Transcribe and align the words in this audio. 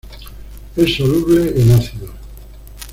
Es 0.75 0.95
soluble 0.95 1.61
en 1.61 1.73
ácidos. 1.73 2.09